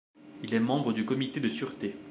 [0.41, 1.95] Il est membre du Comité de sûreté.